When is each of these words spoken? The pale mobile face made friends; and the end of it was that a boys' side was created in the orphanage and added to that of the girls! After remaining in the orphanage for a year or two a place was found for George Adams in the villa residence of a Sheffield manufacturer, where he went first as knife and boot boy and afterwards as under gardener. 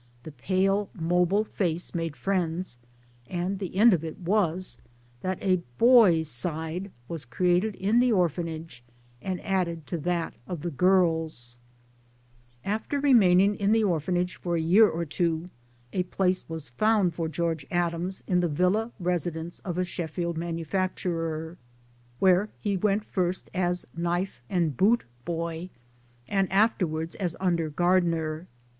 The 0.23 0.31
pale 0.31 0.89
mobile 0.99 1.43
face 1.43 1.93
made 1.93 2.15
friends; 2.17 2.79
and 3.29 3.59
the 3.59 3.75
end 3.75 3.93
of 3.93 4.03
it 4.03 4.17
was 4.17 4.79
that 5.21 5.37
a 5.43 5.61
boys' 5.77 6.27
side 6.27 6.89
was 7.07 7.23
created 7.23 7.75
in 7.75 7.99
the 7.99 8.11
orphanage 8.11 8.83
and 9.21 9.39
added 9.45 9.85
to 9.85 9.99
that 9.99 10.33
of 10.47 10.61
the 10.63 10.71
girls! 10.71 11.55
After 12.65 12.99
remaining 12.99 13.53
in 13.53 13.73
the 13.73 13.83
orphanage 13.83 14.37
for 14.37 14.55
a 14.55 14.59
year 14.59 14.89
or 14.89 15.05
two 15.05 15.49
a 15.93 16.01
place 16.01 16.49
was 16.49 16.69
found 16.69 17.13
for 17.13 17.27
George 17.27 17.67
Adams 17.69 18.23
in 18.25 18.39
the 18.39 18.47
villa 18.49 18.91
residence 18.99 19.59
of 19.59 19.77
a 19.77 19.85
Sheffield 19.85 20.35
manufacturer, 20.35 21.59
where 22.17 22.49
he 22.59 22.75
went 22.75 23.05
first 23.05 23.51
as 23.53 23.85
knife 23.95 24.41
and 24.49 24.75
boot 24.75 25.03
boy 25.25 25.69
and 26.27 26.51
afterwards 26.51 27.13
as 27.13 27.35
under 27.39 27.69
gardener. 27.69 28.47